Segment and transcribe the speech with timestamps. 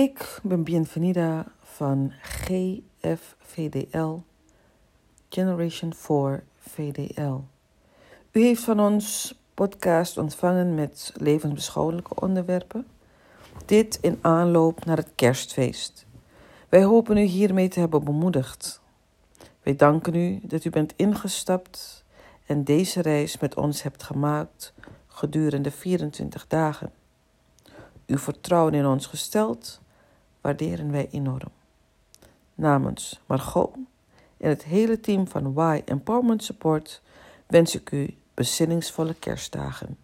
[0.00, 4.18] Ik ben Bienvenida van GFVDL,
[5.28, 7.38] Generation 4 VDL.
[8.32, 12.86] U heeft van ons podcast ontvangen met levensbeschouwelijke onderwerpen.
[13.64, 16.06] Dit in aanloop naar het kerstfeest.
[16.68, 18.80] Wij hopen u hiermee te hebben bemoedigd.
[19.62, 22.04] Wij danken u dat u bent ingestapt
[22.46, 24.72] en deze reis met ons hebt gemaakt
[25.06, 26.92] gedurende 24 dagen.
[28.06, 29.80] Uw vertrouwen in ons gesteld,
[30.40, 31.50] waarderen wij enorm.
[32.54, 33.74] Namens Margot
[34.36, 37.02] en het hele team van Y Empowerment Support
[37.46, 39.96] wens ik u bezinningsvolle kerstdagen.